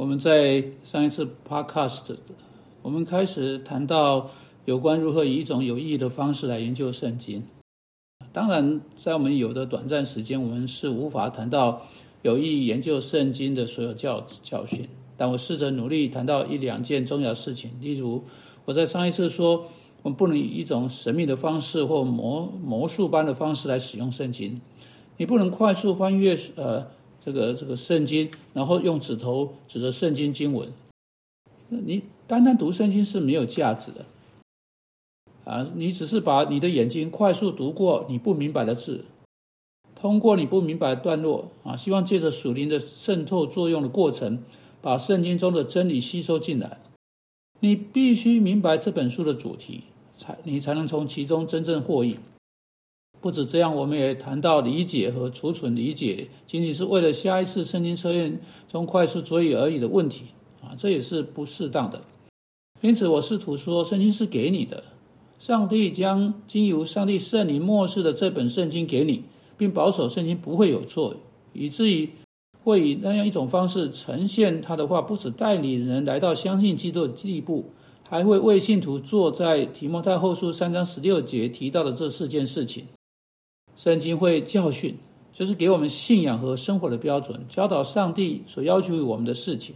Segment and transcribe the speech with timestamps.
[0.00, 2.16] 我们在上一次 podcast，
[2.80, 4.30] 我们开始谈到
[4.64, 7.42] 有关如何以一种有意义的方式来研究圣经。
[8.32, 11.82] 当然，在我们有的短暂时间，我们是无法谈到
[12.22, 14.88] 有意义研究圣经的所有教教训。
[15.18, 18.24] 但我试着努力谈到一两件重要事情，例如
[18.64, 19.66] 我在上一次说，
[20.00, 24.62] 我们不能以一种神秘的方式或魔魔术般的方式来使用圣经。
[25.18, 26.86] 你不能快速翻阅呃
[27.30, 30.72] 这个这个圣经，然后用指头指着圣经经文。
[31.68, 34.04] 你单单读圣经是没有价值的
[35.44, 35.64] 啊！
[35.76, 39.04] 你只是把你的眼睛快速读过你不明白的字，
[39.94, 44.42] 通过你不明白的段落啊，希望借着属灵的渗透作用的过程。
[44.82, 46.80] 把圣经中的真理吸收进来，
[47.60, 49.84] 你必须明白这本书的主题，
[50.16, 52.16] 才你才能从其中真正获益。
[53.20, 60.26] 不止这样，我们也谈到理解和储存理解，仅仅是为了下一次圣经测验中快速作业而已的问题
[60.62, 62.02] 啊，这也是不适当的。
[62.80, 64.84] 因此，我试图说，圣经是给你的，
[65.38, 69.24] 上帝将经由上帝圣灵漠视的这本圣经给你，
[69.56, 71.14] 并保守圣经不会有错，
[71.52, 72.08] 以至于。
[72.62, 77.70] 会以那样一种方式呈现他的话，不止带领人来到相信基督的地步，
[78.06, 82.84] 还会为信徒做在提摩太后书三章十六节提到的这四件事情。
[83.80, 84.98] 圣经会教训，
[85.32, 89.74] 就是给我们信仰和生活的标准，教导上帝所要求我们的事情。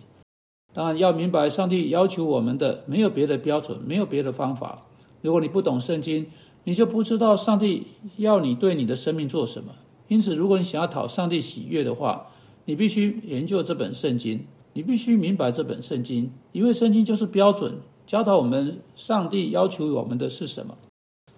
[0.74, 4.82] 当然要明白，上帝要求我们的没有别的标准，没有别的方法。
[5.22, 6.26] 如果你不懂圣经，
[6.64, 7.86] 你就不知道上帝
[8.18, 9.72] 要你对你的生命做什么。
[10.08, 12.26] 因此，如果你想要讨上帝喜悦的话，
[12.66, 14.44] 你必须研究这本圣经，
[14.74, 20.76] 你必须明白这本圣经，因为圣经就是标准，教导我们上帝要求我们的是什么。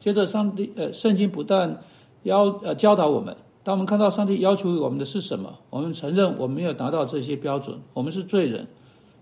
[0.01, 1.81] 接着，上帝呃，圣经不但
[2.27, 8.67] 要呃教导我们，当我们看到上帝要求我们的是什么，我们承认我们没有达到这些标准，我们是罪人，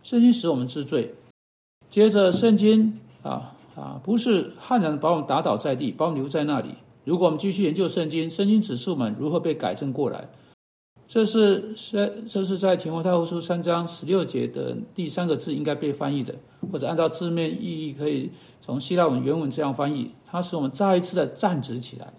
[0.03, 1.15] 圣经使我们知罪。
[1.89, 6.71] 接着，圣经啊啊，不是悍然把我们打倒在地，把我们留在那里。
[7.05, 10.29] 如果我们继续研究圣经，圣经指示我们如何被改正过来。
[11.07, 16.35] 这是在这是在提摩太后书三章十六节的第三个字应该被翻译的，
[16.73, 22.13] 或者按照字面意义可以从希腊文原文这样翻译：它使我们再一次的站直起来。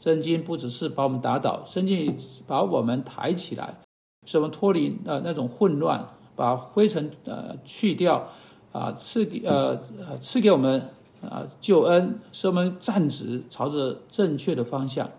[0.00, 2.16] 圣经不只是把我们打倒，圣经
[2.46, 3.78] 把我们抬起来，
[4.26, 8.28] 使我们脱离呃那种混乱，把灰尘呃去掉，
[8.72, 9.76] 啊赐给呃
[10.20, 10.80] 赐给我们
[11.22, 15.10] 啊救恩，使我们站直，朝着正确的方向。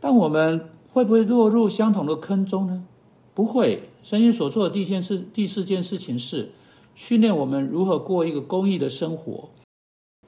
[0.00, 0.70] 但我们。
[0.94, 2.86] 会不会落入相同的坑中呢？
[3.34, 3.82] 不会。
[4.04, 6.52] 圣经所做的第一件事、第四件事情是
[6.94, 9.50] 训练我们如何过一个公义的生活。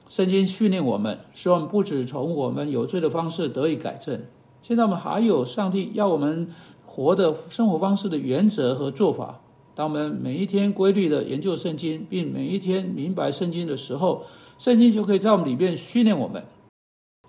[0.09, 4.21] 圣经训练我们，使我们不止从我们有罪的方式得以改正。
[4.61, 6.49] 现在我们还有上帝要我们
[6.85, 9.41] 活的生活方式的原则和做法。
[9.75, 14.23] 当我们每一天规律的研究圣经，并每一天明白圣经的时候，
[14.57, 16.43] 圣经就可以在我们里面训练我们。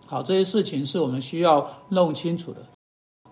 [0.07, 2.65] 好，这些事情是我们需要弄清楚的。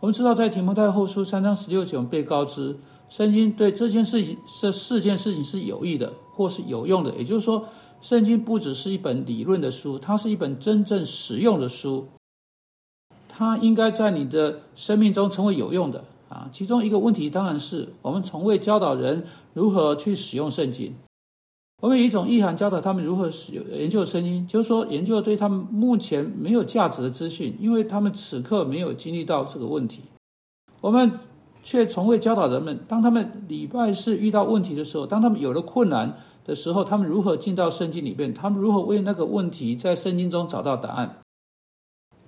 [0.00, 2.76] 我们知道，在提摩太后书三章十六节，我们被告知
[3.08, 7.14] 圣经对这件事情、这四件事情是有益的，或是有用的。
[7.16, 7.64] 也就是说，
[8.06, 12.06] 圣经不只是一本理论的书，它是一本真正实用的书。
[13.28, 16.48] 它应该在你的生命中成为有用的啊。
[16.52, 19.24] 其中一个问题当然是我们从未教导人
[19.54, 20.94] 如何去使用圣经。
[21.82, 30.02] 我们以一种意涵教导他们如何使用研究声音，就是说研究对他们目前没有价值的资讯，因为他们此刻没有经历到这个问题。
[30.80, 31.10] 我们
[31.66, 41.18] 却从未教导人们，当他们礼拜四遇到问题的时候，当他们有了困难的时候，他们如何进到圣经里面，他们如何为那个问题在圣经中找到答案。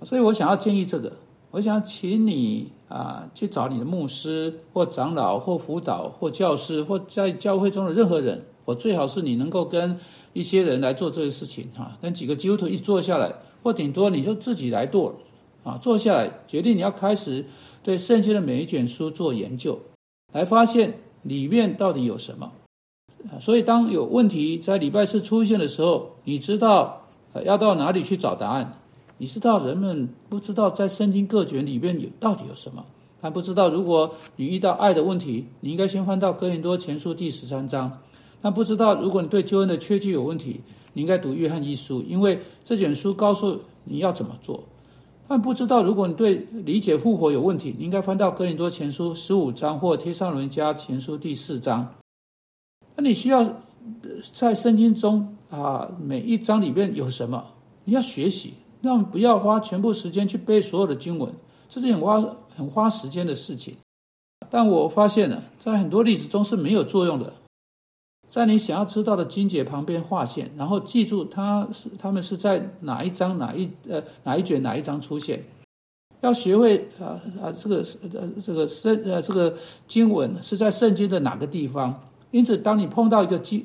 [0.03, 1.12] 所以我想要建议这个，
[1.53, 8.44] 我想请你啊去找你的牧师或长老或辅导或教师或在教会中的任何人。
[8.65, 9.97] 我最好是你能够跟
[10.32, 13.32] 一些人来做这个事情哈，跟几个基督徒一起坐下来，
[13.62, 15.15] 或顶多你就自己来做，
[15.65, 17.45] 啊，坐下来决定你要开始
[17.83, 19.79] 对圣经的每一卷书做研究，
[20.33, 22.53] 来发现里面到底有什么。
[23.41, 27.07] 所以当有问题在礼拜四出现的时候，你知道
[27.45, 28.81] 要到哪里去找答案，
[29.19, 32.84] 你知道人们不知道在圣经各卷里面有到底有什么，
[33.21, 37.99] 但不知道如果你遇到爱的问题，你应该先翻到哥林多前书第十三章。
[38.41, 40.61] 但不知道，如果你对救恩的缺据有问题，
[40.93, 44.63] 你应该读约翰一书，因为这卷书告诉你要怎么做。
[45.30, 51.95] 但不知道，如果你对理解复活有问题，你应该翻到哥林多前书十五章或贴上伦家前书第四章。
[52.97, 53.47] 那你需要
[54.33, 57.45] 在圣经中啊，每一章里面有什么？
[57.84, 61.30] 你要学习，让不要花全部时间去背所有的经文，
[61.69, 62.21] 这是很花
[62.57, 63.77] 很花时间的事情。
[64.48, 67.34] 但我发现呢，在很多例子中是没有作用的。
[68.28, 75.42] 在你想要知道的经节旁边画线，然后记住它是它们是在哪一章哪一呃哪一卷哪一章出现。
[76.21, 77.77] 要学会啊啊这个
[78.13, 81.98] 呃这个圣呃这个经文是在圣经的哪个地方？
[82.30, 83.65] 因此，当你碰到一个经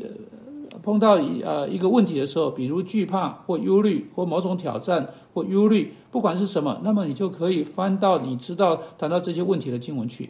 [0.82, 10.30] 碰到一呃一个问题的时候，比如惧怕或忧虑或某种挑战或忧虑，不管是什么，那么你就可以翻到你知道谈到这些问题的经文去。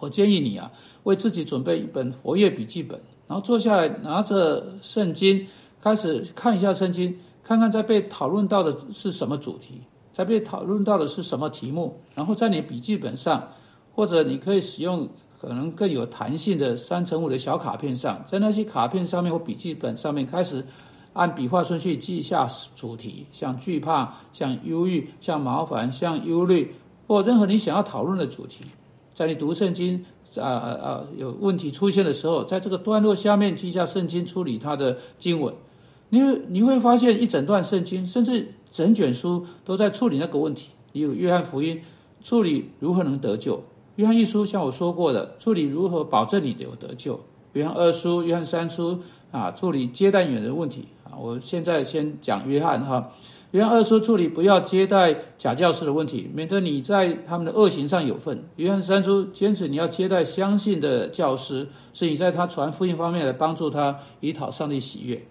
[0.00, 0.72] 我建议你啊，
[1.04, 3.00] 为自己准备一本佛业笔记本。
[3.32, 5.46] 然后坐下来，拿着圣经，
[5.82, 9.80] 开始看一下圣经，看看在被讨论到的是什么主题，
[10.12, 11.98] 在被讨论到的是什么题目。
[12.14, 13.48] 然后在你笔记本上，
[13.94, 15.08] 或者你可以使用
[15.40, 20.62] 可能更有弹性的三乘五的小卡片上，在那些卡片上面或笔记本上面开始
[21.14, 22.46] 按笔画顺序记下
[22.76, 26.74] 主题，像惧怕、像忧郁、像麻烦、像忧虑，
[27.06, 28.66] 或任何你想要讨论的主题。
[29.14, 30.04] 在你读圣经。
[30.40, 31.04] 啊啊！
[31.18, 35.52] 有问题出现的时候，在这个段落下面记下圣经处理它的经文，
[36.08, 40.70] 你你会发现一整段圣经，甚至整卷书都在处理那个问题。
[40.92, 41.82] 有约翰福音
[42.22, 43.62] 处理如何能得救，
[43.96, 47.20] 约翰一书像我说过的处理如何保证你有得救，
[47.52, 49.00] 约翰二书、约翰三书
[49.32, 51.12] 啊处理接待远的问题啊。
[51.20, 53.10] 我现在先讲约翰哈。
[53.52, 58.42] 约翰二书处理不要接待假教师的问题，免得你在他们的恶行上有份。
[58.56, 65.22] 约翰三书坚持你要接待相信的教师，是你在他传福音方面来帮助他，以讨上帝喜悦。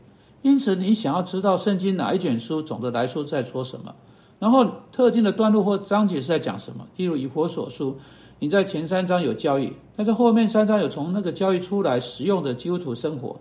[0.44, 3.96] 因此，你想要知道圣经哪一卷书总的来说在说什么，
[4.38, 6.86] 然后特定的段落或章节是在讲什么。
[6.98, 7.98] 例如以佛所书，
[8.38, 13.36] 你在前三章有教育，但是后面三章有从那个教育出来实用的基督徒生活。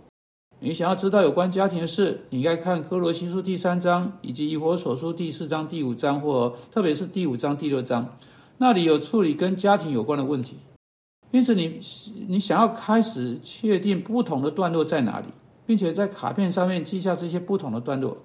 [0.62, 8.06] 你想要知道有关家庭的事，你应该看《科罗西书》第三章，以及《以佛所书》第四章、第五章，或特别是第五章、第六章，
[8.58, 10.56] 那里有处理跟家庭有关的问题。
[11.30, 11.80] 因此，你
[12.28, 15.28] 你想要开始确定不同的段落在哪里，
[15.64, 18.18] 并且在卡片上面记下这些不同的段落。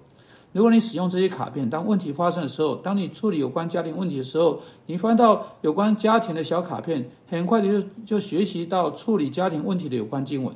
[0.52, 10.54] 如果你使用这些卡片，当问题发生的时候，当你处理有关家庭问题的时候，你翻到有关家庭的小卡片，很快的就就学习到处理家庭问题的有关经文。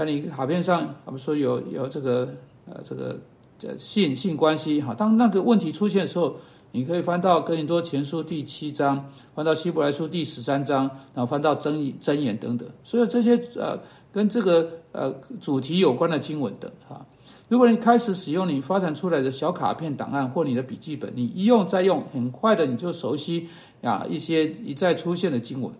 [0.00, 2.26] 在你卡片上，我们说有有这个
[2.64, 3.20] 呃这个
[3.64, 4.94] 呃性性关系哈。
[4.94, 6.36] 当那个问题出现的时候，
[6.72, 12.66] 你可以翻到哥林多前书第七章，翻到希伯来书第十三章，然后翻到真真言等等。
[12.82, 13.78] 所有这些呃
[14.10, 17.04] 跟这个呃主题有关的经文等哈。
[17.50, 23.50] 如果你开始使用你发展出来的小卡片档案或你的笔记本，你一用再用，很快的你就熟悉
[23.82, 25.70] 啊一些一再出现的经文。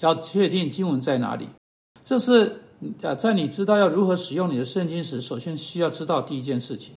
[0.00, 1.46] 要确定经文在哪里，
[2.02, 2.61] 这是。
[3.02, 6.94] 啊，在你知道要如何使用你的圣经时，首先需要知道第一件事情，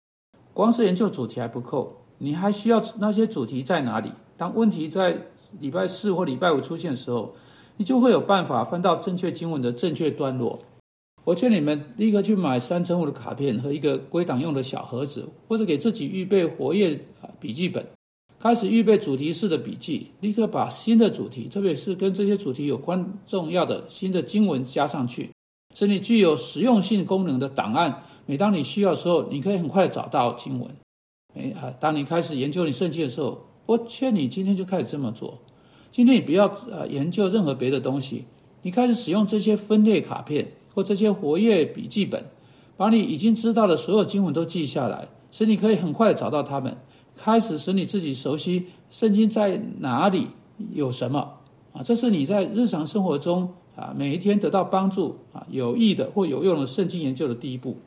[0.55, 4.12] 光是研究主题还不够，你还需要那些主题在哪里。
[4.37, 5.20] 当问题在
[5.61, 7.34] 礼拜四或礼拜五出现的时候，
[7.76, 10.58] 你就会有办法翻到正确经文的正确段落。
[11.25, 16.99] 我劝你们立刻去买三乘五的卡片和一个归档用的小盒子，或者给自己预备活页
[17.38, 17.87] 笔记本，
[18.40, 25.31] 开始预备主题式的笔记，立刻把新的主题，特别是跟这些主题有关重要的新的经文加上去。
[25.74, 28.02] 是你具有实用性功能的档案。
[28.26, 30.70] 每当你需要的时候，你可以很快找到经文。
[31.34, 35.38] 哎啊，当你开始研究你圣经的时候，我劝你今天就开始这么做。
[35.90, 38.24] 今天你不要呃研究任何别的东西，
[38.62, 42.24] 你开始使用这些分类卡片或这些活页笔记本，
[42.76, 46.76] 把你已经知道的所有经文都记下来，使你可以很快找到它们。
[47.14, 50.29] 开始使你自己熟悉圣经在哪里
[50.72, 51.41] 有什么
[51.72, 53.52] 啊，这是你在日常生活中。
[53.82, 57.79] 啊，每一天得到帮助啊，有益的或有用的圣经研究的第一步。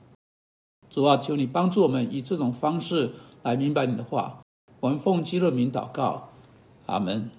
[0.89, 3.11] 主啊，求你帮助我们以这种方式
[3.43, 4.41] 来明白你的话。
[4.81, 6.29] 我们奉基督名祷告，
[6.85, 7.29] 阿门。